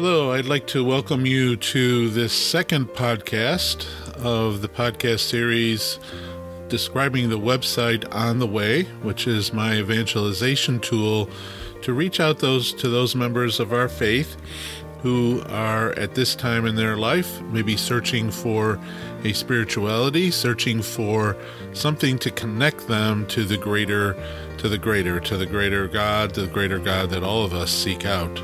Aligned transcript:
Hello, 0.00 0.30
I'd 0.30 0.44
like 0.44 0.68
to 0.68 0.84
welcome 0.84 1.26
you 1.26 1.56
to 1.56 2.08
this 2.10 2.32
second 2.32 2.86
podcast 2.90 3.84
of 4.14 4.62
the 4.62 4.68
podcast 4.68 5.18
series 5.18 5.98
describing 6.68 7.28
the 7.28 7.38
website 7.40 8.06
On 8.14 8.38
the 8.38 8.46
Way, 8.46 8.84
which 9.02 9.26
is 9.26 9.52
my 9.52 9.74
evangelization 9.74 10.78
tool 10.78 11.28
to 11.82 11.92
reach 11.92 12.20
out 12.20 12.38
those 12.38 12.72
to 12.74 12.88
those 12.88 13.16
members 13.16 13.58
of 13.58 13.72
our 13.72 13.88
faith 13.88 14.36
who 15.02 15.42
are 15.48 15.90
at 15.94 16.14
this 16.14 16.36
time 16.36 16.64
in 16.64 16.76
their 16.76 16.96
life 16.96 17.42
maybe 17.50 17.76
searching 17.76 18.30
for 18.30 18.78
a 19.24 19.32
spirituality, 19.32 20.30
searching 20.30 20.80
for 20.80 21.36
something 21.72 22.20
to 22.20 22.30
connect 22.30 22.86
them 22.86 23.26
to 23.26 23.42
the 23.42 23.56
greater 23.56 24.14
to 24.58 24.68
the 24.68 24.78
greater 24.78 25.18
to 25.18 25.36
the 25.36 25.46
greater 25.46 25.88
God, 25.88 26.36
the 26.36 26.46
greater 26.46 26.78
God 26.78 27.10
that 27.10 27.24
all 27.24 27.44
of 27.44 27.52
us 27.52 27.72
seek 27.72 28.06
out. 28.06 28.40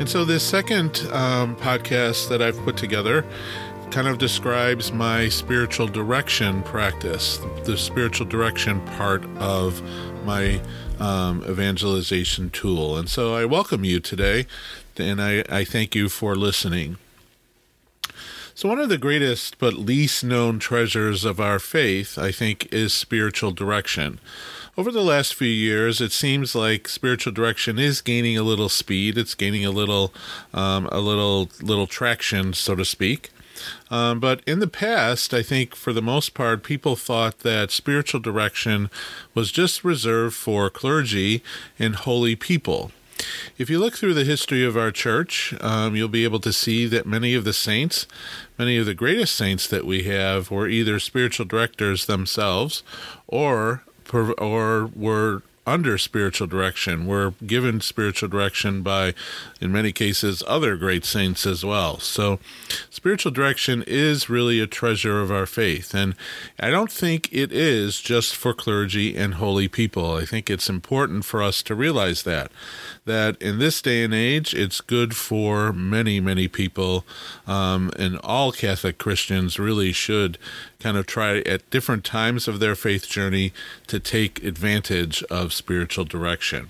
And 0.00 0.08
so, 0.08 0.24
this 0.24 0.42
second 0.42 1.06
um, 1.12 1.54
podcast 1.54 2.28
that 2.28 2.42
I've 2.42 2.58
put 2.64 2.76
together 2.76 3.24
kind 3.92 4.08
of 4.08 4.18
describes 4.18 4.92
my 4.92 5.28
spiritual 5.28 5.86
direction 5.86 6.64
practice, 6.64 7.38
the 7.62 7.78
spiritual 7.78 8.26
direction 8.26 8.80
part 8.96 9.24
of 9.36 9.80
my 10.24 10.60
um, 10.98 11.44
evangelization 11.48 12.50
tool. 12.50 12.96
And 12.96 13.08
so, 13.08 13.34
I 13.34 13.44
welcome 13.44 13.84
you 13.84 14.00
today, 14.00 14.46
and 14.96 15.22
I, 15.22 15.44
I 15.48 15.64
thank 15.64 15.94
you 15.94 16.08
for 16.08 16.34
listening. 16.34 16.98
So, 18.56 18.68
one 18.68 18.80
of 18.80 18.88
the 18.88 18.98
greatest 18.98 19.60
but 19.60 19.74
least 19.74 20.24
known 20.24 20.58
treasures 20.58 21.24
of 21.24 21.38
our 21.38 21.60
faith, 21.60 22.18
I 22.18 22.32
think, 22.32 22.66
is 22.72 22.92
spiritual 22.92 23.52
direction. 23.52 24.18
Over 24.76 24.90
the 24.90 25.04
last 25.04 25.36
few 25.36 25.46
years, 25.46 26.00
it 26.00 26.10
seems 26.10 26.56
like 26.56 26.88
spiritual 26.88 27.32
direction 27.32 27.78
is 27.78 28.00
gaining 28.00 28.36
a 28.36 28.42
little 28.42 28.68
speed. 28.68 29.16
It's 29.16 29.36
gaining 29.36 29.64
a 29.64 29.70
little, 29.70 30.12
um, 30.52 30.88
a 30.90 30.98
little, 30.98 31.48
little 31.62 31.86
traction, 31.86 32.54
so 32.54 32.74
to 32.74 32.84
speak. 32.84 33.30
Um, 33.88 34.18
but 34.18 34.42
in 34.48 34.58
the 34.58 34.66
past, 34.66 35.32
I 35.32 35.42
think 35.42 35.76
for 35.76 35.92
the 35.92 36.02
most 36.02 36.34
part, 36.34 36.64
people 36.64 36.96
thought 36.96 37.38
that 37.40 37.70
spiritual 37.70 38.18
direction 38.18 38.90
was 39.32 39.52
just 39.52 39.84
reserved 39.84 40.34
for 40.34 40.68
clergy 40.70 41.44
and 41.78 41.94
holy 41.94 42.34
people. 42.34 42.90
If 43.56 43.70
you 43.70 43.78
look 43.78 43.94
through 43.94 44.14
the 44.14 44.24
history 44.24 44.64
of 44.64 44.76
our 44.76 44.90
church, 44.90 45.54
um, 45.60 45.94
you'll 45.94 46.08
be 46.08 46.24
able 46.24 46.40
to 46.40 46.52
see 46.52 46.86
that 46.86 47.06
many 47.06 47.34
of 47.34 47.44
the 47.44 47.52
saints, 47.52 48.08
many 48.58 48.76
of 48.76 48.86
the 48.86 48.94
greatest 48.94 49.36
saints 49.36 49.68
that 49.68 49.86
we 49.86 50.02
have, 50.02 50.50
were 50.50 50.66
either 50.66 50.98
spiritual 50.98 51.46
directors 51.46 52.06
themselves 52.06 52.82
or 53.28 53.84
or 54.12 54.90
were 54.94 55.42
under 55.66 55.96
spiritual 55.96 56.46
direction. 56.46 57.06
We're 57.06 57.30
given 57.46 57.80
spiritual 57.80 58.28
direction 58.28 58.82
by, 58.82 59.14
in 59.60 59.72
many 59.72 59.92
cases, 59.92 60.42
other 60.46 60.76
great 60.76 61.04
saints 61.04 61.46
as 61.46 61.64
well. 61.64 61.98
So, 61.98 62.38
spiritual 62.90 63.32
direction 63.32 63.82
is 63.86 64.28
really 64.28 64.60
a 64.60 64.66
treasure 64.66 65.20
of 65.20 65.30
our 65.30 65.46
faith. 65.46 65.94
And 65.94 66.14
I 66.60 66.70
don't 66.70 66.92
think 66.92 67.32
it 67.32 67.50
is 67.52 68.00
just 68.00 68.36
for 68.36 68.52
clergy 68.52 69.16
and 69.16 69.34
holy 69.34 69.68
people. 69.68 70.16
I 70.16 70.26
think 70.26 70.50
it's 70.50 70.68
important 70.68 71.24
for 71.24 71.42
us 71.42 71.62
to 71.62 71.74
realize 71.74 72.24
that 72.24 72.50
that 73.06 73.40
in 73.40 73.58
this 73.58 73.82
day 73.82 74.02
and 74.02 74.14
age, 74.14 74.54
it's 74.54 74.80
good 74.80 75.14
for 75.14 75.74
many, 75.74 76.20
many 76.20 76.48
people, 76.48 77.04
um, 77.46 77.90
and 77.98 78.18
all 78.24 78.50
Catholic 78.50 78.96
Christians 78.96 79.58
really 79.58 79.92
should 79.92 80.38
kind 80.84 80.98
of 80.98 81.06
try 81.06 81.38
at 81.46 81.70
different 81.70 82.04
times 82.04 82.46
of 82.46 82.60
their 82.60 82.74
faith 82.74 83.08
journey 83.08 83.54
to 83.86 83.98
take 83.98 84.44
advantage 84.44 85.22
of 85.24 85.50
spiritual 85.54 86.04
direction 86.04 86.68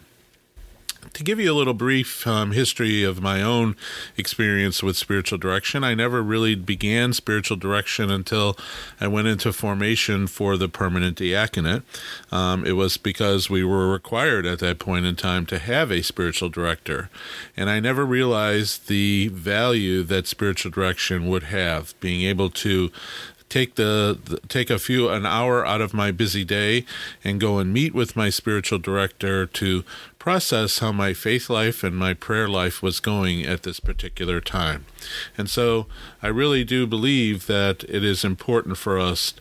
to 1.12 1.23
give 1.23 1.39
you 1.39 1.53
a 1.53 1.55
little 1.55 1.75
brief 1.75 2.27
um, 2.27 2.53
history 2.53 3.05
of 3.05 3.20
my 3.20 3.42
own 3.42 3.77
experience 4.17 4.83
with 4.83 4.97
spiritual 4.97 5.39
direction, 5.39 5.85
I 5.85 5.95
never 5.95 6.23
really 6.23 6.55
began 6.55 7.12
spiritual 7.12 7.57
direction 7.57 8.11
until 8.11 8.57
I 9.01 9.07
went 9.07 9.29
into 9.29 9.53
formation 9.53 10.27
for 10.27 10.57
the 10.57 10.69
permanent 10.69 11.19
diaconate. 11.19 11.83
Um, 12.33 12.64
it 12.64 12.73
was 12.73 12.96
because 12.96 13.51
we 13.51 13.63
were 13.64 13.92
required 13.92 14.46
at 14.46 14.61
that 14.61 14.79
point 14.79 15.07
in 15.07 15.17
time 15.17 15.46
to 15.46 15.58
have 15.58 15.91
a 15.91 16.02
spiritual 16.02 16.48
director. 16.48 17.11
And 17.57 17.69
I 17.69 17.81
never 17.81 18.05
realized 18.05 18.89
the 18.89 19.29
value 19.29 20.02
that 20.05 20.27
spiritual 20.27 20.70
direction 20.70 21.29
would 21.29 21.45
have, 21.45 21.95
being 22.01 22.23
able 22.23 22.51
to 22.51 22.91
take 23.49 23.77
the, 23.77 24.19
the, 24.25 24.39
take 24.49 24.71
a 24.71 24.79
few 24.79 25.09
an 25.09 25.27
hour 25.27 25.65
out 25.65 25.81
of 25.81 25.95
my 25.95 26.11
busy 26.11 26.45
day 26.45 26.85
and 27.23 27.41
go 27.41 27.59
and 27.59 27.73
meet 27.73 27.95
with 27.95 28.17
my 28.17 28.31
spiritual 28.31 28.79
director 28.79 29.47
to 29.47 29.85
process 30.19 30.79
how 30.79 30.91
my 30.93 31.13
faith 31.13 31.51
life 31.51 31.85
and 31.85 31.97
my 31.97 32.15
prayer 32.15 32.49
life 32.49 32.83
was 32.83 33.01
going 33.01 33.45
at 33.45 33.63
this 33.63 33.81
particular 33.81 34.41
time. 34.41 34.87
And 35.37 35.49
so 35.49 35.87
I 36.23 36.29
really 36.29 36.65
do 36.65 36.87
believe 36.87 37.47
that 37.47 37.85
it 37.85 38.03
is 38.03 38.25
important 38.25 38.79
for 38.79 38.99
us 38.99 39.35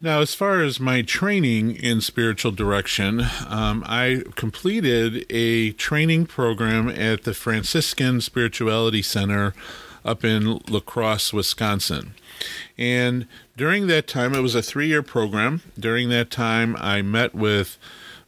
now, 0.00 0.20
as 0.20 0.32
far 0.32 0.62
as 0.62 0.78
my 0.78 1.02
training 1.02 1.74
in 1.74 2.00
spiritual 2.00 2.52
direction, 2.52 3.20
um, 3.48 3.82
I 3.84 4.22
completed 4.36 5.26
a 5.28 5.72
training 5.72 6.26
program 6.26 6.88
at 6.88 7.24
the 7.24 7.34
Franciscan 7.34 8.20
Spirituality 8.20 9.02
Center 9.02 9.54
up 10.04 10.24
in 10.24 10.60
La 10.68 10.80
Crosse, 10.80 11.32
Wisconsin. 11.32 12.14
And 12.76 13.26
during 13.56 13.86
that 13.88 14.06
time, 14.06 14.34
it 14.34 14.40
was 14.40 14.54
a 14.54 14.62
three 14.62 14.88
year 14.88 15.02
program. 15.02 15.62
During 15.78 16.08
that 16.10 16.30
time, 16.30 16.76
I 16.78 17.02
met 17.02 17.34
with 17.34 17.78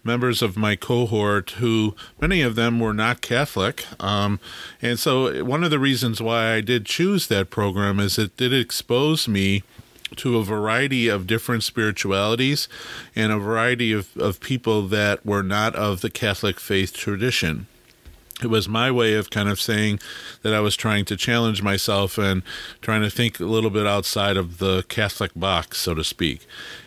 members 0.02 0.42
of 0.42 0.56
my 0.56 0.76
cohort 0.76 1.50
who 1.52 1.94
many 2.20 2.42
of 2.42 2.54
them 2.54 2.80
were 2.80 2.94
not 2.94 3.20
Catholic. 3.20 3.84
Um, 4.02 4.40
and 4.80 4.98
so, 4.98 5.44
one 5.44 5.62
of 5.62 5.70
the 5.70 5.78
reasons 5.78 6.20
why 6.20 6.54
I 6.54 6.60
did 6.60 6.86
choose 6.86 7.26
that 7.26 7.50
program 7.50 8.00
is 8.00 8.18
it 8.18 8.36
did 8.36 8.52
expose 8.52 9.28
me 9.28 9.62
to 10.16 10.38
a 10.38 10.44
variety 10.44 11.08
of 11.08 11.26
different 11.26 11.62
spiritualities 11.62 12.68
and 13.14 13.30
a 13.30 13.38
variety 13.38 13.92
of, 13.92 14.16
of 14.16 14.40
people 14.40 14.88
that 14.88 15.24
were 15.24 15.42
not 15.42 15.74
of 15.76 16.00
the 16.00 16.10
Catholic 16.10 16.58
faith 16.58 16.92
tradition 16.92 17.68
it 18.42 18.48
was 18.48 18.68
my 18.68 18.90
way 18.90 19.14
of 19.14 19.30
kind 19.30 19.48
of 19.48 19.60
saying 19.60 20.00
that 20.42 20.54
I 20.54 20.60
was 20.60 20.76
trying 20.76 21.04
to 21.06 21.16
challenge 21.16 21.62
myself 21.62 22.18
and 22.18 22.42
trying 22.80 23.02
to 23.02 23.10
think 23.10 23.40
a 23.40 23.44
little 23.44 23.70
bit 23.70 23.86
outside 23.86 24.36
of 24.36 24.58
the 24.58 24.82
Catholic 24.88 25.32
box, 25.34 25.78
so 25.78 25.94
to 25.94 26.04
speak. 26.04 26.46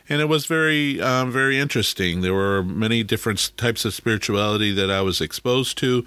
And 0.10 0.22
it 0.22 0.26
was 0.26 0.46
very, 0.46 1.02
um, 1.02 1.32
very 1.32 1.58
interesting. 1.58 2.22
There 2.22 2.34
were 2.34 2.62
many 2.62 3.04
different 3.04 3.52
types 3.56 3.86
of 3.86 3.94
spirituality 3.94 4.74
that 4.74 4.92
I 4.92 5.02
was 5.02 5.22
exposed 5.22 5.78
to. 5.78 6.06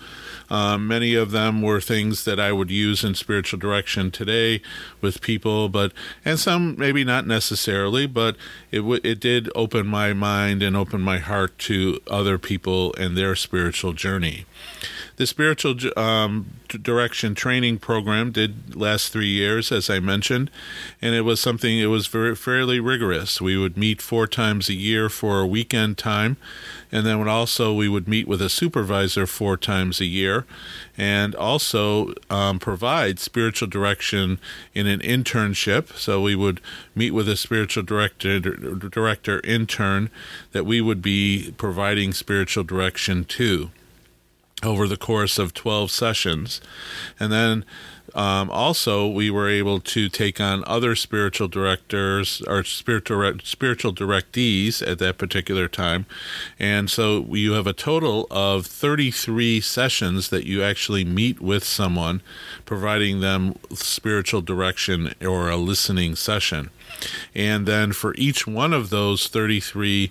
Um, 0.50 0.86
many 0.86 1.14
of 1.14 1.30
them 1.30 1.62
were 1.62 1.80
things 1.80 2.26
that 2.26 2.38
I 2.38 2.52
would 2.52 2.70
use 2.70 3.02
in 3.02 3.14
spiritual 3.14 3.58
direction 3.58 4.10
today 4.10 4.60
with 5.00 5.22
people, 5.22 5.70
but 5.70 5.92
and 6.26 6.38
some 6.38 6.76
maybe 6.78 7.04
not 7.04 7.26
necessarily, 7.26 8.06
but 8.06 8.36
it 8.70 8.78
w- 8.78 9.00
it 9.02 9.18
did 9.18 9.50
open 9.54 9.86
my 9.86 10.12
mind 10.12 10.62
and 10.62 10.76
open 10.76 11.00
my 11.00 11.18
heart 11.18 11.58
to 11.60 11.98
other 12.06 12.36
people 12.38 12.94
and 12.94 13.16
their 13.16 13.34
spiritual 13.34 13.94
journey. 13.94 14.44
The 15.16 15.27
spiritual 15.27 15.77
um, 15.99 16.50
direction 16.69 17.34
training 17.34 17.78
program 17.78 18.32
did 18.32 18.77
last 18.77 19.12
three 19.12 19.31
years, 19.31 19.72
as 19.72 19.88
I 19.88 19.99
mentioned, 19.99 20.50
and 21.00 21.15
it 21.15 21.22
was 21.22 21.41
something. 21.41 21.78
It 21.78 21.87
was 21.87 22.06
very 22.06 22.37
fairly 22.37 22.81
rigorous. 22.81 23.41
We 23.41 23.56
would 23.56 23.78
meet 23.78 24.03
four 24.03 24.26
times 24.26 24.69
a 24.69 24.75
year 24.75 25.09
for 25.09 25.41
a 25.41 25.47
weekend 25.47 25.97
time, 25.97 26.37
and 26.93 27.06
then 27.06 27.26
also 27.28 27.72
we 27.72 27.88
would 27.88 28.06
meet 28.06 28.28
with 28.28 28.43
a 28.43 28.50
supervisor 28.50 29.26
four 29.26 29.56
times 29.56 30.03
a 30.03 30.05
year, 30.05 30.44
and 30.99 31.34
also 31.34 32.12
um, 32.28 32.59
provide 32.59 33.19
spiritual 33.19 33.69
direction 33.69 34.38
in 34.75 34.87
an 34.87 35.00
internship. 35.00 35.97
So 35.97 36.21
we 36.21 36.34
would 36.34 36.60
meet 36.94 37.12
with 37.12 37.26
a 37.26 37.37
spiritual 37.37 37.84
director 37.84 38.38
director 38.38 39.41
intern 39.44 40.10
that 40.53 40.66
we 40.66 40.82
would 40.82 41.00
be 41.00 41.55
providing 41.56 42.12
spiritual 42.12 42.65
direction 42.65 43.25
to 43.25 43.71
over 44.62 44.89
the 44.89 44.97
course 44.97 45.39
of 45.39 45.55
12 45.55 45.91
sessions. 45.91 46.61
And 47.20 47.32
then 47.32 47.64
um, 48.16 48.50
also, 48.50 49.06
we 49.06 49.30
were 49.30 49.46
able 49.46 49.78
to 49.78 50.08
take 50.08 50.40
on 50.40 50.64
other 50.66 50.96
spiritual 50.96 51.48
directors 51.48 52.40
or 52.46 52.64
spiritual 52.64 53.34
spiritual 53.44 53.92
directees 53.92 54.80
at 54.86 54.98
that 55.00 55.18
particular 55.18 55.68
time, 55.68 56.06
and 56.58 56.88
so 56.90 57.26
you 57.28 57.52
have 57.52 57.66
a 57.66 57.74
total 57.74 58.26
of 58.30 58.64
33 58.64 59.60
sessions 59.60 60.30
that 60.30 60.46
you 60.46 60.62
actually 60.62 61.04
meet 61.04 61.42
with 61.42 61.62
someone, 61.62 62.22
providing 62.64 63.20
them 63.20 63.54
spiritual 63.74 64.40
direction 64.40 65.12
or 65.20 65.50
a 65.50 65.56
listening 65.58 66.16
session, 66.16 66.70
and 67.34 67.66
then 67.66 67.92
for 67.92 68.14
each 68.14 68.46
one 68.46 68.72
of 68.72 68.88
those 68.88 69.28
33 69.28 70.10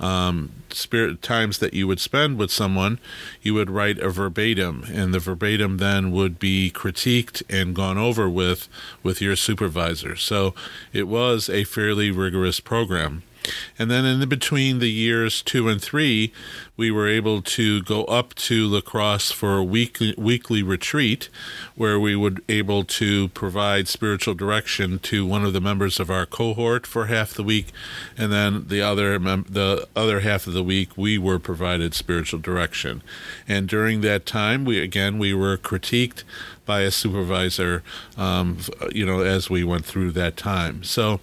um, 0.00 0.52
spirit 0.70 1.22
times 1.22 1.58
that 1.58 1.74
you 1.74 1.86
would 1.86 2.00
spend 2.00 2.38
with 2.38 2.50
someone, 2.50 2.98
you 3.42 3.54
would 3.54 3.70
write 3.70 3.98
a 3.98 4.10
verbatim, 4.10 4.84
and 4.92 5.12
the 5.12 5.18
verbatim 5.18 5.78
then 5.78 6.10
would 6.10 6.38
be 6.38 6.70
critiqued 6.70 7.37
and 7.48 7.74
gone 7.74 7.98
over 7.98 8.28
with 8.28 8.68
with 9.02 9.20
your 9.20 9.36
supervisor. 9.36 10.16
So 10.16 10.54
it 10.92 11.08
was 11.08 11.48
a 11.48 11.64
fairly 11.64 12.10
rigorous 12.10 12.60
program. 12.60 13.22
And 13.78 13.90
then 13.90 14.04
in 14.04 14.28
between 14.28 14.78
the 14.78 14.90
years 14.90 15.42
two 15.42 15.68
and 15.68 15.80
three, 15.80 16.32
we 16.76 16.90
were 16.90 17.08
able 17.08 17.42
to 17.42 17.82
go 17.82 18.04
up 18.04 18.34
to 18.34 18.66
La 18.66 18.80
Crosse 18.80 19.32
for 19.32 19.58
a 19.58 19.64
weekly 19.64 20.14
weekly 20.16 20.62
retreat, 20.62 21.28
where 21.74 21.98
we 21.98 22.14
would 22.14 22.42
able 22.48 22.84
to 22.84 23.28
provide 23.28 23.88
spiritual 23.88 24.34
direction 24.34 24.98
to 25.00 25.26
one 25.26 25.44
of 25.44 25.52
the 25.52 25.60
members 25.60 25.98
of 25.98 26.10
our 26.10 26.24
cohort 26.24 26.86
for 26.86 27.06
half 27.06 27.34
the 27.34 27.42
week, 27.42 27.72
and 28.16 28.32
then 28.32 28.68
the 28.68 28.80
other 28.80 29.18
mem- 29.18 29.46
the 29.48 29.88
other 29.96 30.20
half 30.20 30.46
of 30.46 30.52
the 30.52 30.62
week 30.62 30.96
we 30.96 31.18
were 31.18 31.38
provided 31.38 31.94
spiritual 31.94 32.38
direction. 32.38 33.02
And 33.48 33.68
during 33.68 34.00
that 34.02 34.24
time, 34.24 34.64
we 34.64 34.78
again 34.80 35.18
we 35.18 35.34
were 35.34 35.56
critiqued 35.56 36.22
by 36.64 36.82
a 36.82 36.90
supervisor, 36.90 37.82
um, 38.16 38.58
you 38.92 39.04
know, 39.04 39.20
as 39.20 39.48
we 39.48 39.64
went 39.64 39.84
through 39.84 40.12
that 40.12 40.36
time. 40.36 40.84
So 40.84 41.18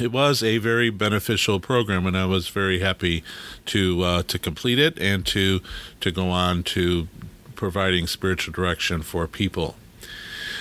it 0.00 0.12
was 0.12 0.42
a 0.42 0.58
very 0.58 0.90
beneficial 0.90 1.60
program, 1.60 2.06
and 2.06 2.16
I 2.16 2.24
was 2.26 2.48
very 2.48 2.80
happy 2.80 3.24
to 3.66 4.02
uh, 4.02 4.22
to 4.24 4.38
complete 4.38 4.78
it 4.78 4.98
and 4.98 5.26
to 5.26 5.60
to 6.00 6.10
go 6.10 6.30
on 6.30 6.62
to 6.64 7.08
providing 7.54 8.06
spiritual 8.06 8.52
direction 8.52 9.02
for 9.02 9.26
people. 9.26 9.74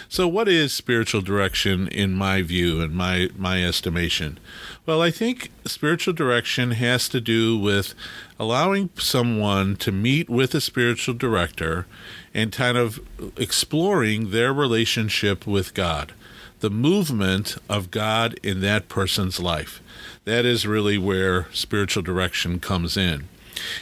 So, 0.10 0.28
what 0.28 0.48
is 0.48 0.72
spiritual 0.72 1.22
direction 1.22 1.88
in 1.89 2.13
my 2.13 2.42
view 2.42 2.81
and 2.81 2.94
my 2.94 3.30
my 3.36 3.63
estimation? 3.63 4.39
Well, 4.86 5.01
I 5.01 5.12
think 5.12 5.51
spiritual 5.66 6.13
direction 6.13 6.72
has 6.72 7.10
to 7.10 7.19
do 7.19 7.57
with 7.57 7.94
allowing 8.39 8.89
someone 8.98 9.75
to 9.78 9.92
meet 9.92 10.30
with 10.30 10.56
a 10.56 10.62
spiritual 10.62 11.13
director 11.13 11.86
and 12.34 12.54
kind 12.54 12.78
of 12.78 13.00
exploring 13.36 14.31
their 14.31 14.54
relationship 14.54 15.45
with 15.45 15.74
God 15.74 16.13
the 16.59 16.69
movement 16.69 17.57
of 17.69 17.92
God 17.92 18.39
in 18.44 18.62
that 18.62 18.89
person's 18.89 19.39
life. 19.39 19.81
That 20.25 20.45
is 20.45 20.68
really 20.68 20.98
where 20.98 21.48
spiritual 21.54 22.04
direction 22.04 22.59
comes 22.59 22.98
in. 22.98 23.30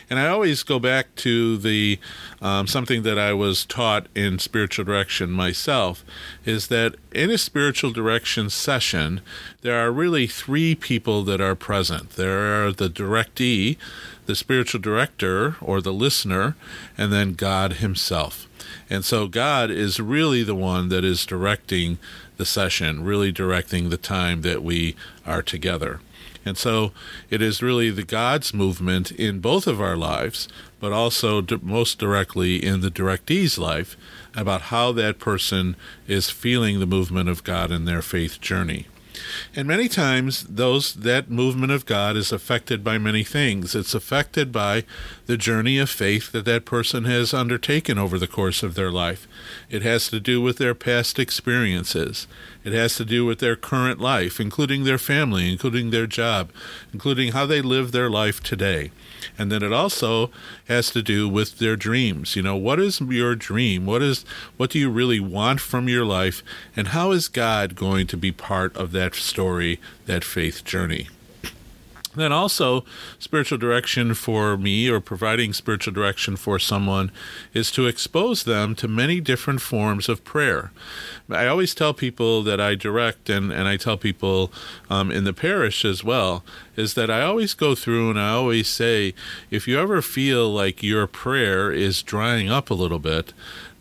And 0.09 0.19
I 0.19 0.27
always 0.27 0.63
go 0.63 0.79
back 0.79 1.13
to 1.15 1.57
the 1.57 1.99
um, 2.41 2.67
something 2.67 3.03
that 3.03 3.19
I 3.19 3.33
was 3.33 3.65
taught 3.65 4.07
in 4.15 4.39
spiritual 4.39 4.85
direction 4.85 5.31
myself 5.31 6.03
is 6.45 6.67
that 6.67 6.95
in 7.11 7.29
a 7.31 7.37
spiritual 7.37 7.91
direction 7.91 8.49
session, 8.49 9.21
there 9.61 9.77
are 9.77 9.91
really 9.91 10.27
three 10.27 10.75
people 10.75 11.23
that 11.23 11.41
are 11.41 11.55
present. 11.55 12.11
There 12.11 12.65
are 12.65 12.71
the 12.71 12.89
directee, 12.89 13.77
the 14.25 14.35
spiritual 14.35 14.81
director 14.81 15.55
or 15.61 15.81
the 15.81 15.93
listener, 15.93 16.55
and 16.97 17.11
then 17.11 17.33
God 17.33 17.73
Himself. 17.73 18.47
And 18.89 19.03
so 19.03 19.27
God 19.27 19.71
is 19.71 19.99
really 19.99 20.43
the 20.43 20.55
one 20.55 20.89
that 20.89 21.03
is 21.03 21.25
directing 21.25 21.97
the 22.37 22.45
session, 22.45 23.03
really 23.03 23.31
directing 23.31 23.89
the 23.89 23.97
time 23.97 24.41
that 24.41 24.63
we 24.63 24.95
are 25.25 25.41
together. 25.41 25.99
And 26.45 26.57
so 26.57 26.91
it 27.31 27.41
is 27.41 27.63
really 27.63 27.89
the 27.89 28.03
God's 28.03 28.53
movement 28.53 29.11
in 29.11 29.39
both 29.39 29.65
of 29.65 29.81
our 29.81 29.97
lives, 29.97 30.47
but 30.79 30.91
also 30.91 31.43
most 31.63 31.97
directly 31.97 32.63
in 32.63 32.81
the 32.81 32.91
directee's 32.91 33.57
life 33.57 33.97
about 34.35 34.63
how 34.63 34.91
that 34.91 35.17
person 35.17 35.75
is 36.07 36.29
feeling 36.29 36.79
the 36.79 36.85
movement 36.85 37.29
of 37.29 37.43
God 37.43 37.71
in 37.71 37.85
their 37.85 38.03
faith 38.03 38.39
journey. 38.41 38.85
And 39.55 39.67
many 39.67 39.87
times 39.87 40.43
those 40.43 40.93
that 40.93 41.29
movement 41.29 41.71
of 41.71 41.85
God 41.85 42.15
is 42.15 42.31
affected 42.31 42.83
by 42.83 42.97
many 42.97 43.23
things. 43.23 43.75
It's 43.75 43.93
affected 43.93 44.51
by 44.51 44.83
the 45.25 45.37
journey 45.37 45.77
of 45.77 45.89
faith 45.89 46.31
that 46.31 46.45
that 46.45 46.65
person 46.65 47.05
has 47.05 47.33
undertaken 47.33 47.97
over 47.97 48.17
the 48.19 48.27
course 48.27 48.63
of 48.63 48.75
their 48.75 48.91
life. 48.91 49.27
It 49.69 49.81
has 49.81 50.09
to 50.09 50.19
do 50.19 50.41
with 50.41 50.57
their 50.57 50.75
past 50.75 51.19
experiences. 51.19 52.27
It 52.63 52.73
has 52.73 52.95
to 52.95 53.05
do 53.05 53.25
with 53.25 53.39
their 53.39 53.55
current 53.55 54.01
life, 54.01 54.39
including 54.39 54.83
their 54.83 54.97
family, 54.97 55.51
including 55.51 55.91
their 55.91 56.07
job, 56.07 56.49
including 56.91 57.31
how 57.31 57.45
they 57.45 57.61
live 57.61 57.91
their 57.91 58.09
life 58.09 58.41
today. 58.41 58.91
And 59.37 59.51
then 59.51 59.61
it 59.63 59.71
also 59.71 60.31
has 60.67 60.89
to 60.91 61.01
do 61.01 61.29
with 61.29 61.59
their 61.59 61.75
dreams. 61.75 62.35
You 62.35 62.41
know, 62.41 62.55
what 62.55 62.79
is 62.79 62.99
your 62.99 63.35
dream? 63.35 63.85
What 63.85 64.01
is 64.01 64.25
what 64.57 64.71
do 64.71 64.79
you 64.79 64.89
really 64.89 65.19
want 65.19 65.61
from 65.61 65.87
your 65.87 66.05
life? 66.05 66.41
And 66.75 66.89
how 66.89 67.11
is 67.11 67.27
God 67.27 67.75
going 67.75 68.07
to 68.07 68.17
be 68.17 68.31
part 68.31 68.75
of 68.75 68.91
that 68.93 69.04
story, 69.13 69.79
that 70.07 70.23
faith 70.23 70.63
journey? 70.63 71.09
Then 72.15 72.31
also, 72.31 72.85
spiritual 73.19 73.57
direction 73.57 74.13
for 74.13 74.57
me 74.57 74.89
or 74.89 75.01
providing 75.01 75.53
spiritual 75.53 75.93
direction 75.93 76.37
for 76.37 76.59
someone 76.59 77.11
is 77.53 77.71
to 77.71 77.87
expose 77.87 78.43
them 78.43 78.73
to 78.75 78.87
many 78.87 79.19
different 79.19 79.61
forms 79.61 80.07
of 80.07 80.23
prayer. 80.23 80.71
I 81.29 81.47
always 81.47 81.75
tell 81.75 81.93
people 81.93 82.41
that 82.43 82.61
I 82.61 82.75
direct, 82.75 83.29
and, 83.29 83.51
and 83.51 83.67
I 83.67 83.77
tell 83.77 83.97
people 83.97 84.51
um, 84.89 85.11
in 85.11 85.25
the 85.25 85.33
parish 85.33 85.83
as 85.83 86.03
well, 86.03 86.43
is 86.77 86.93
that 86.93 87.09
I 87.09 87.21
always 87.21 87.53
go 87.53 87.75
through 87.75 88.11
and 88.11 88.19
I 88.19 88.29
always 88.29 88.67
say, 88.67 89.13
if 89.51 89.67
you 89.67 89.79
ever 89.79 90.01
feel 90.01 90.49
like 90.49 90.83
your 90.83 91.07
prayer 91.07 91.71
is 91.71 92.01
drying 92.01 92.49
up 92.49 92.69
a 92.69 92.75
little 92.75 92.99
bit, 92.99 93.33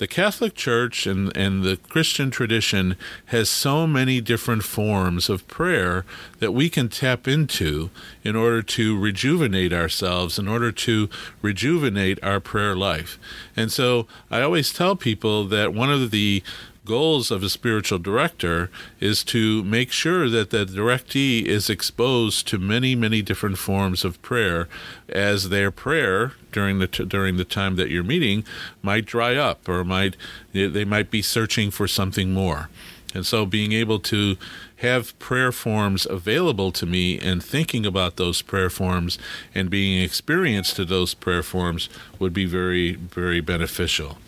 the 0.04 0.08
Catholic 0.08 0.54
Church 0.54 1.06
and, 1.06 1.34
and 1.34 1.62
the 1.62 1.78
Christian 1.78 2.30
tradition 2.30 2.94
has 3.26 3.48
so 3.48 3.86
many 3.86 4.20
different 4.20 4.62
forms 4.62 5.30
of 5.30 5.48
prayer 5.48 6.04
that 6.40 6.52
we 6.52 6.68
can 6.68 6.90
tap 6.90 7.26
into 7.26 7.88
in 8.22 8.36
order 8.36 8.60
to 8.60 9.00
rejuvenate 9.00 9.72
ourselves, 9.72 10.38
in 10.38 10.46
order 10.46 10.70
to 10.70 11.08
rejuvenate 11.40 12.22
our 12.22 12.38
prayer 12.38 12.76
life. 12.76 13.18
And 13.56 13.72
so 13.72 14.06
I 14.30 14.42
always 14.42 14.74
tell 14.74 14.94
people 14.94 15.44
that 15.44 15.72
one 15.72 15.90
of 15.90 16.10
the 16.10 16.42
goals 16.84 17.30
of 17.30 17.42
a 17.42 17.48
spiritual 17.48 17.98
director 17.98 18.70
is 19.00 19.24
to 19.24 19.64
make 19.64 19.90
sure 19.90 20.28
that 20.28 20.50
the 20.50 20.64
directee 20.64 21.44
is 21.44 21.70
exposed 21.70 22.46
to 22.48 22.58
many, 22.58 22.94
many 22.94 23.22
different 23.22 23.58
forms 23.58 24.04
of 24.04 24.20
prayer, 24.22 24.68
as 25.08 25.48
their 25.48 25.70
prayer 25.70 26.32
during 26.52 26.78
the 26.78 26.86
t- 26.86 27.04
during 27.04 27.36
the 27.36 27.44
time 27.44 27.76
that 27.76 27.90
you're 27.90 28.02
meeting 28.02 28.44
might 28.82 29.06
dry 29.06 29.36
up, 29.36 29.68
or 29.68 29.84
might 29.84 30.16
they 30.52 30.84
might 30.84 31.10
be 31.10 31.22
searching 31.22 31.70
for 31.70 31.88
something 31.88 32.32
more. 32.32 32.68
And 33.14 33.24
so, 33.24 33.46
being 33.46 33.72
able 33.72 34.00
to 34.00 34.36
have 34.78 35.18
prayer 35.18 35.52
forms 35.52 36.04
available 36.04 36.72
to 36.72 36.84
me 36.84 37.18
and 37.18 37.42
thinking 37.42 37.86
about 37.86 38.16
those 38.16 38.42
prayer 38.42 38.68
forms 38.68 39.18
and 39.54 39.70
being 39.70 40.02
experienced 40.02 40.76
to 40.76 40.84
those 40.84 41.14
prayer 41.14 41.42
forms 41.42 41.88
would 42.18 42.32
be 42.32 42.44
very, 42.44 42.94
very 42.94 43.40
beneficial. 43.40 44.18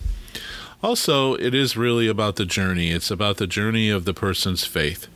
Also, 0.82 1.34
it 1.34 1.54
is 1.54 1.76
really 1.76 2.06
about 2.06 2.36
the 2.36 2.44
journey. 2.44 2.90
It's 2.90 3.10
about 3.10 3.38
the 3.38 3.46
journey 3.46 3.88
of 3.88 4.04
the 4.04 4.14
person's 4.14 4.64
faith. 4.64 5.08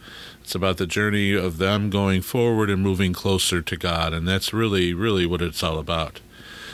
It's 0.43 0.55
about 0.55 0.79
the 0.79 0.87
journey 0.87 1.35
of 1.35 1.59
them 1.59 1.91
going 1.91 2.23
forward 2.23 2.71
and 2.71 2.83
moving 2.83 3.13
closer 3.13 3.61
to 3.61 3.77
God. 3.77 4.15
And 4.15 4.27
that's 4.27 4.53
really, 4.53 4.95
really 4.95 5.27
what 5.27 5.43
it's 5.43 5.63
all 5.63 5.79
about. 5.79 6.21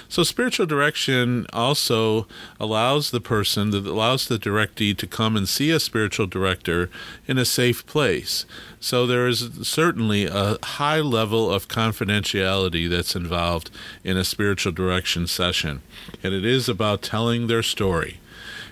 So, 0.09 0.23
spiritual 0.23 0.67
direction 0.67 1.47
also 1.53 2.29
allows 2.61 3.11
the 3.11 3.21
person, 3.21 3.71
that 3.71 3.87
allows 3.87 4.29
the 4.29 4.39
directee 4.39 4.97
to 4.97 5.07
come 5.07 5.37
and 5.37 5.49
see 5.49 5.71
a 5.71 5.81
spiritual 5.81 6.27
director 6.27 6.89
in 7.27 7.39
a 7.39 7.45
safe 7.45 7.85
place. 7.87 8.47
So, 8.79 9.05
there 9.05 9.27
is 9.27 9.51
certainly 9.63 10.27
a 10.27 10.59
high 10.63 11.01
level 11.01 11.51
of 11.51 11.67
confidentiality 11.67 12.89
that's 12.89 13.17
involved 13.17 13.71
in 14.05 14.17
a 14.17 14.25
spiritual 14.25 14.73
direction 14.73 15.27
session. 15.27 15.83
And 16.23 16.33
it 16.33 16.45
is 16.45 16.69
about 16.69 17.03
telling 17.03 17.49
their 17.49 17.65
story. 17.65 18.21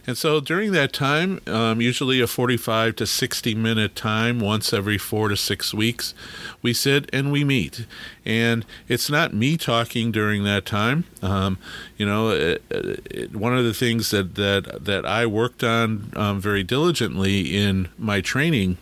And 0.07 0.19
so 0.19 0.41
during 0.41 0.73
that 0.73 0.93
time, 0.93 1.41
um, 1.47 1.81
usually 1.81 2.21
a 2.21 2.27
45 2.27 2.97
to 2.97 3.07
60 3.07 3.55
minute 3.55 3.97
time, 3.97 4.39
once 4.39 4.73
every 4.73 4.99
four 4.99 5.29
to 5.29 5.37
six 5.37 5.73
weeks, 5.73 6.15
we 6.61 6.75
sit 6.75 7.09
and 7.13 7.33
we 7.33 7.43
meet. 7.43 7.87
And 8.25 8.67
it's 8.87 9.09
not 9.09 9.33
me 9.33 9.57
talking 9.57 10.13
during 10.13 10.45
that 10.45 10.67
time. 10.67 11.05
Um, 11.23 11.59
you 11.97 12.05
know, 12.05 12.31
it, 12.31 12.63
it, 12.71 13.35
one 13.35 13.57
of 13.57 13.65
the 13.65 13.75
things 13.75 14.11
that, 14.11 14.35
that, 14.35 14.85
that 14.85 15.07
I 15.07 15.25
worked 15.25 15.65
on 15.65 16.13
um, 16.17 16.41
very 16.41 16.63
diligently 16.63 17.57
in 17.57 17.89
my 17.97 18.21
training 18.21 18.77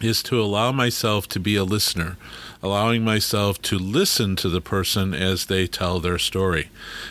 is 0.00 0.22
to 0.22 0.40
allow 0.40 0.72
myself 0.72 1.28
to 1.28 1.38
be 1.38 1.56
a 1.56 1.64
listener 1.64 2.16
allowing 2.62 3.02
myself 3.02 3.60
to 3.62 3.78
listen 3.78 4.36
to 4.36 4.48
the 4.48 4.60
person 4.60 5.14
as 5.14 5.46
they 5.46 5.66
tell 5.66 5.98
their 5.98 6.18
story. 6.18 6.68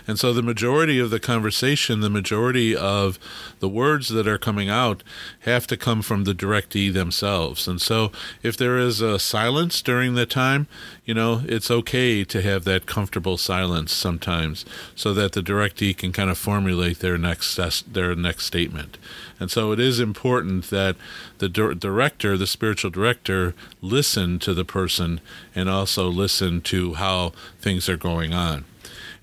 And 0.07 0.19
so 0.19 0.31
the 0.31 0.43
majority 0.43 0.99
of 0.99 1.09
the 1.09 1.19
conversation, 1.19 2.01
the 2.01 2.09
majority 2.09 2.75
of 2.75 3.17
the 3.59 3.69
words 3.69 4.09
that 4.09 4.27
are 4.27 4.37
coming 4.37 4.69
out 4.69 5.03
have 5.41 5.65
to 5.67 5.77
come 5.77 6.01
from 6.01 6.23
the 6.23 6.33
directee 6.33 6.93
themselves. 6.93 7.67
And 7.67 7.81
so 7.81 8.11
if 8.43 8.55
there 8.55 8.77
is 8.77 9.01
a 9.01 9.17
silence 9.17 9.81
during 9.81 10.13
the 10.13 10.25
time, 10.25 10.67
you 11.03 11.13
know, 11.13 11.41
it's 11.45 11.71
okay 11.71 12.23
to 12.23 12.41
have 12.41 12.63
that 12.65 12.85
comfortable 12.85 13.37
silence 13.37 13.91
sometimes 13.91 14.65
so 14.95 15.13
that 15.13 15.31
the 15.31 15.41
directee 15.41 15.97
can 15.97 16.11
kind 16.11 16.29
of 16.29 16.37
formulate 16.37 16.99
their 16.99 17.17
next 17.17 17.55
their 17.91 18.15
next 18.15 18.45
statement. 18.45 18.97
And 19.39 19.49
so 19.49 19.71
it 19.71 19.79
is 19.79 19.99
important 19.99 20.69
that 20.69 20.97
the 21.37 21.49
director, 21.49 22.37
the 22.37 22.45
spiritual 22.45 22.91
director, 22.91 23.55
listen 23.81 24.37
to 24.39 24.53
the 24.53 24.65
person 24.65 25.21
and 25.55 25.69
also 25.69 26.07
listen 26.07 26.61
to 26.61 26.95
how 26.95 27.33
things 27.59 27.89
are 27.89 27.97
going 27.97 28.33
on. 28.33 28.65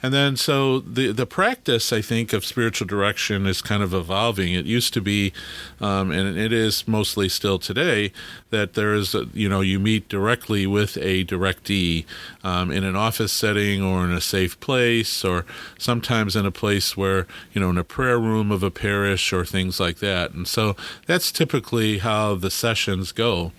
And 0.03 0.13
then, 0.13 0.37
so 0.37 0.81
the 0.81 1.13
the 1.13 1.27
practice, 1.27 1.93
I 1.93 2.03
think, 2.03 2.33
of 2.33 2.45
spiritual 2.45 2.87
direction 2.87 3.47
is 3.47 3.63
kind 3.63 3.83
of 3.83 3.95
evolving. 3.95 4.53
It 4.53 4.67
used 4.67 4.93
to 4.95 5.01
be, 5.01 5.33
um, 5.81 6.11
and 6.11 6.39
it 6.39 6.53
is 6.53 6.87
mostly 6.87 7.29
still 7.29 7.59
today, 7.59 8.13
that 8.51 8.75
there 8.75 8.95
is, 8.95 9.15
a, 9.15 9.27
you 9.33 9.49
know, 9.49 9.63
you 9.63 9.79
meet 9.79 10.09
directly 10.09 10.67
with 10.67 10.97
a 10.99 11.25
directee 11.25 12.05
um, 12.45 12.71
in 12.71 12.85
an 12.85 12.95
office 12.95 13.33
setting 13.33 13.83
or 13.83 14.05
in 14.05 14.13
a 14.13 14.21
safe 14.21 14.61
place, 14.61 15.25
or 15.25 15.45
sometimes 15.79 16.37
in 16.37 16.45
a 16.45 16.53
place 16.53 16.97
where, 16.97 17.27
you 17.53 17.61
know, 17.61 17.71
in 17.71 17.79
a 17.79 17.85
prayer 17.85 18.19
room 18.19 18.53
of 18.53 18.63
a 18.63 18.71
parish 18.71 19.33
or 19.33 19.45
things 19.45 19.81
like 19.81 19.99
that. 19.99 20.33
And 20.33 20.47
so 20.47 20.77
that's 21.07 21.33
typically 21.33 21.99
how 21.99 22.35
the 22.35 22.51
sessions 22.51 23.13
go. 23.13 23.53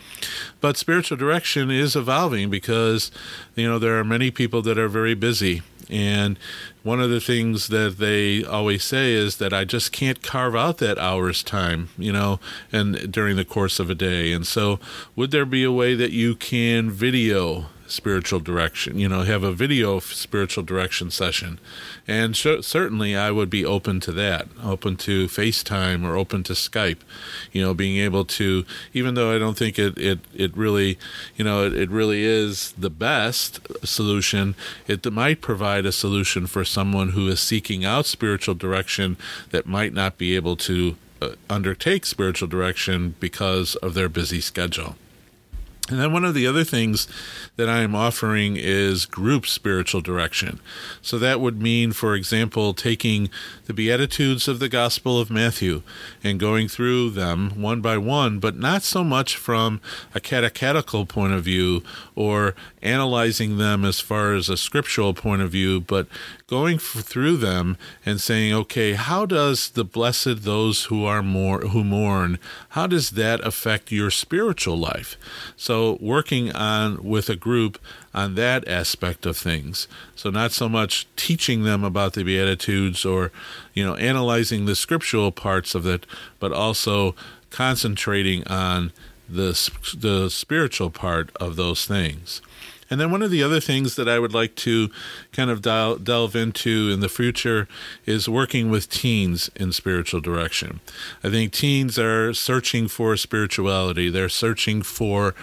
But 0.61 0.77
spiritual 0.77 1.17
direction 1.17 1.71
is 1.71 1.95
evolving 1.95 2.49
because, 2.49 3.11
you 3.55 3.67
know, 3.67 3.79
there 3.79 3.97
are 3.99 4.03
many 4.03 4.31
people 4.31 4.61
that 4.61 4.77
are 4.77 4.87
very 4.87 5.15
busy 5.15 5.61
and 5.89 6.37
one 6.83 7.01
of 7.01 7.09
the 7.09 7.19
things 7.19 7.67
that 7.67 7.97
they 7.97 8.43
always 8.43 8.83
say 8.83 9.13
is 9.13 9.37
that 9.37 9.53
I 9.53 9.65
just 9.65 9.91
can't 9.91 10.21
carve 10.21 10.55
out 10.55 10.77
that 10.79 10.97
hour's 10.97 11.43
time, 11.43 11.89
you 11.97 12.11
know, 12.11 12.39
and 12.71 13.11
during 13.11 13.35
the 13.35 13.45
course 13.45 13.79
of 13.79 13.89
a 13.89 13.95
day. 13.95 14.31
And 14.31 14.45
so, 14.45 14.79
would 15.15 15.31
there 15.31 15.45
be 15.45 15.63
a 15.63 15.71
way 15.71 15.95
that 15.95 16.11
you 16.11 16.35
can 16.35 16.89
video 16.89 17.67
spiritual 17.87 18.39
direction, 18.39 18.99
you 18.99 19.09
know, 19.09 19.23
have 19.23 19.43
a 19.43 19.51
video 19.51 19.99
spiritual 19.99 20.63
direction 20.63 21.11
session. 21.11 21.59
And 22.07 22.35
sh- 22.35 22.61
certainly 22.61 23.15
I 23.15 23.31
would 23.31 23.49
be 23.49 23.65
open 23.65 23.99
to 24.01 24.11
that, 24.13 24.47
open 24.63 24.97
to 24.97 25.27
FaceTime 25.27 26.05
or 26.05 26.15
open 26.15 26.43
to 26.43 26.53
Skype, 26.53 26.99
you 27.51 27.61
know, 27.61 27.73
being 27.73 27.97
able 27.97 28.25
to, 28.25 28.65
even 28.93 29.15
though 29.15 29.33
I 29.33 29.39
don't 29.39 29.57
think 29.57 29.79
it, 29.79 29.97
it, 29.97 30.19
it 30.33 30.55
really, 30.55 30.97
you 31.35 31.43
know, 31.43 31.65
it, 31.65 31.73
it 31.73 31.89
really 31.89 32.23
is 32.23 32.73
the 32.77 32.89
best 32.89 33.59
solution, 33.85 34.55
it 34.87 35.11
might 35.11 35.41
provide 35.41 35.85
a 35.85 35.91
solution 35.91 36.47
for 36.47 36.63
someone 36.65 37.09
who 37.09 37.27
is 37.27 37.39
seeking 37.39 37.85
out 37.85 38.05
spiritual 38.05 38.55
direction 38.55 39.17
that 39.51 39.65
might 39.65 39.93
not 39.93 40.17
be 40.17 40.35
able 40.35 40.55
to 40.55 40.95
uh, 41.21 41.29
undertake 41.49 42.05
spiritual 42.05 42.47
direction 42.47 43.15
because 43.19 43.75
of 43.77 43.93
their 43.93 44.09
busy 44.09 44.41
schedule. 44.41 44.95
And 45.89 45.99
then 45.99 46.11
one 46.11 46.25
of 46.25 46.33
the 46.33 46.45
other 46.45 46.65
things 46.65 47.07
that 47.55 47.69
I 47.69 47.79
am 47.79 47.95
offering 47.95 48.57
is 48.57 49.05
group 49.05 49.47
spiritual 49.47 50.01
direction. 50.01 50.59
So 51.01 51.17
that 51.19 51.39
would 51.39 51.61
mean, 51.61 51.93
for 51.93 52.13
example, 52.13 52.73
taking 52.73 53.29
the 53.65 53.73
Beatitudes 53.73 54.47
of 54.47 54.59
the 54.59 54.67
Gospel 54.67 55.19
of 55.19 55.29
Matthew 55.29 55.83
and 56.23 56.39
going 56.39 56.67
through 56.67 57.11
them 57.11 57.61
one 57.61 57.79
by 57.79 57.97
one, 57.97 58.39
but 58.39 58.57
not 58.57 58.83
so 58.83 59.03
much 59.03 59.37
from 59.37 59.79
a 60.13 60.19
catechetical 60.19 61.05
point 61.05 61.33
of 61.33 61.43
view 61.43 61.83
or 62.15 62.53
analyzing 62.81 63.57
them 63.57 63.85
as 63.85 63.99
far 63.99 64.33
as 64.33 64.49
a 64.49 64.57
scriptural 64.57 65.13
point 65.13 65.41
of 65.41 65.51
view, 65.51 65.79
but 65.79 66.07
going 66.47 66.77
through 66.77 67.37
them 67.37 67.77
and 68.05 68.19
saying, 68.19 68.53
okay, 68.53 68.93
how 68.93 69.25
does 69.25 69.69
the 69.69 69.83
blessed 69.83 70.43
those 70.43 70.85
who 70.85 71.05
are 71.05 71.23
more 71.23 71.61
who 71.61 71.83
mourn, 71.83 72.39
how 72.69 72.87
does 72.87 73.11
that 73.11 73.45
affect 73.45 73.91
your 73.91 74.11
spiritual 74.11 74.77
life? 74.77 75.17
So 75.77 75.99
working 76.01 76.51
on 76.53 77.03
with 77.03 77.29
a 77.29 77.35
group 77.35 77.77
on 78.11 78.33
that 78.33 78.67
aspect 78.67 79.27
of 79.27 79.37
things. 79.37 79.87
So 80.15 80.31
not 80.31 80.51
so 80.51 80.67
much 80.67 81.05
teaching 81.15 81.65
them 81.65 81.83
about 81.83 82.13
the 82.13 82.23
beatitudes 82.23 83.05
or 83.05 83.31
you 83.75 83.85
know 83.85 83.93
analyzing 83.93 84.65
the 84.65 84.75
scriptural 84.75 85.31
parts 85.31 85.75
of 85.75 85.85
it, 85.85 86.07
but 86.39 86.51
also 86.51 87.13
concentrating 87.51 88.43
on 88.47 88.91
the 89.29 89.51
the 89.95 90.29
spiritual 90.31 90.89
part 90.89 91.29
of 91.39 91.57
those 91.57 91.85
things. 91.85 92.41
And 92.89 92.99
then 92.99 93.11
one 93.11 93.21
of 93.21 93.31
the 93.31 93.43
other 93.43 93.59
things 93.59 93.95
that 93.95 94.07
I 94.07 94.19
would 94.19 94.33
like 94.33 94.55
to 94.55 94.89
kind 95.31 95.49
of 95.49 95.61
dial, 95.61 95.97
delve 95.97 96.35
into 96.35 96.89
in 96.91 96.99
the 96.99 97.09
future 97.09 97.67
is 98.05 98.29
working 98.29 98.69
with 98.69 98.89
teens 98.89 99.49
in 99.55 99.71
spiritual 99.71 100.21
direction. 100.21 100.79
I 101.23 101.29
think 101.29 101.51
teens 101.51 101.99
are 101.99 102.33
searching 102.33 102.87
for 102.87 103.17
spirituality. 103.17 104.09
They're 104.09 104.29
searching 104.29 104.81
for 104.81 105.35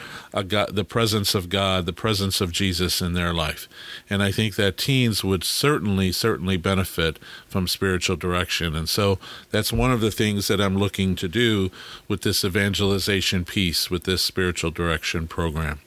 God, 0.48 0.74
the 0.74 0.84
presence 0.84 1.34
of 1.34 1.48
God, 1.48 1.86
the 1.86 1.92
presence 1.92 2.40
of 2.40 2.52
Jesus 2.52 3.00
in 3.00 3.12
their 3.12 3.34
life. 3.34 3.68
And 4.08 4.22
I 4.22 4.30
think 4.32 4.56
that 4.56 4.78
teens 4.78 5.22
would 5.22 5.44
certainly, 5.44 6.12
certainly 6.12 6.56
benefit 6.56 7.18
from 7.46 7.68
spiritual 7.68 8.16
direction. 8.16 8.74
And 8.74 8.88
so 8.88 9.18
that's 9.50 9.72
one 9.72 9.92
of 9.92 10.00
the 10.00 10.10
things 10.10 10.48
that 10.48 10.60
I'm 10.60 10.76
looking 10.76 11.14
to 11.16 11.28
do 11.28 11.70
with 12.08 12.22
this 12.22 12.44
evangelization 12.44 13.44
piece, 13.44 13.90
with 13.90 14.04
this 14.04 14.22
spiritual 14.22 14.70
direction 14.70 15.28
program. 15.28 15.80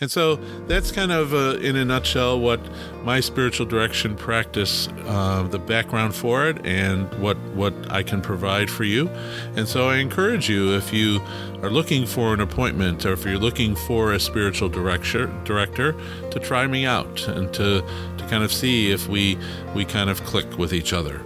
And 0.00 0.10
so 0.10 0.36
that's 0.66 0.90
kind 0.90 1.12
of, 1.12 1.34
uh, 1.34 1.58
in 1.60 1.76
a 1.76 1.84
nutshell, 1.84 2.40
what 2.40 2.60
my 3.04 3.20
spiritual 3.20 3.66
direction 3.66 4.16
practice, 4.16 4.88
uh, 5.06 5.42
the 5.50 5.58
background 5.58 6.14
for 6.14 6.46
it, 6.48 6.64
and 6.64 7.12
what 7.20 7.36
what 7.54 7.74
I 7.90 8.02
can 8.02 8.20
provide 8.20 8.70
for 8.70 8.84
you. 8.84 9.08
And 9.56 9.66
so 9.68 9.88
I 9.88 9.96
encourage 9.96 10.48
you, 10.48 10.74
if 10.74 10.92
you 10.92 11.20
are 11.62 11.70
looking 11.70 12.06
for 12.06 12.34
an 12.34 12.40
appointment, 12.40 13.04
or 13.04 13.12
if 13.12 13.24
you're 13.24 13.38
looking 13.38 13.74
for 13.74 14.12
a 14.12 14.20
spiritual 14.20 14.68
director, 14.68 15.26
director, 15.44 15.94
to 16.30 16.40
try 16.40 16.66
me 16.66 16.86
out 16.86 17.26
and 17.28 17.52
to 17.54 17.82
to 18.18 18.26
kind 18.28 18.44
of 18.44 18.52
see 18.52 18.90
if 18.90 19.08
we 19.08 19.38
we 19.74 19.84
kind 19.84 20.10
of 20.10 20.22
click 20.24 20.58
with 20.58 20.72
each 20.72 20.92
other. 20.92 21.20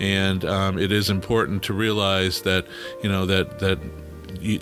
And 0.00 0.44
um, 0.44 0.78
it 0.78 0.92
is 0.92 1.10
important 1.10 1.62
to 1.64 1.72
realize 1.72 2.42
that 2.42 2.66
you 3.02 3.08
know 3.08 3.26
that 3.26 3.58
that 3.60 3.78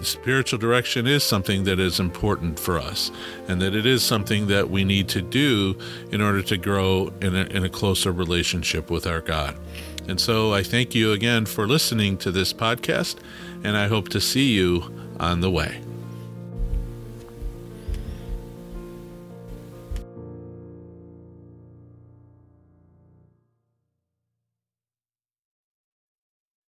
spiritual 0.02 0.58
direction 0.58 1.06
is 1.06 1.22
something 1.24 1.64
that 1.64 1.78
is 1.78 2.00
important 2.00 2.58
for 2.58 2.78
us, 2.78 3.10
and 3.48 3.60
that 3.62 3.74
it 3.74 3.86
is 3.86 4.02
something 4.02 4.46
that 4.48 4.70
we 4.70 4.84
need 4.84 5.08
to 5.10 5.22
do 5.22 5.76
in 6.12 6.20
order 6.20 6.42
to 6.42 6.56
grow 6.56 7.12
in 7.20 7.34
a, 7.34 7.44
in 7.44 7.64
a 7.64 7.68
closer 7.68 8.12
relationship 8.12 8.90
with 8.90 9.06
our 9.06 9.20
God. 9.20 9.56
And 10.08 10.20
so 10.20 10.54
I 10.54 10.62
thank 10.62 10.94
you 10.94 11.12
again 11.12 11.46
for 11.46 11.66
listening 11.66 12.16
to 12.18 12.30
this 12.30 12.52
podcast, 12.52 13.16
and 13.62 13.76
I 13.76 13.88
hope 13.88 14.08
to 14.10 14.20
see 14.20 14.52
you 14.52 14.92
on 15.20 15.40
the 15.40 15.50
way. 15.50 15.82